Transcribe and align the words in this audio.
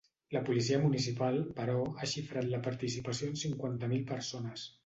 La 0.35 0.39
policia 0.45 0.79
municipal, 0.85 1.37
però, 1.59 1.75
ha 2.05 2.09
xifrat 2.13 2.51
la 2.57 2.63
participació 2.71 3.33
en 3.33 3.41
cinquanta 3.45 3.93
mil 3.97 4.05
persones. 4.15 4.69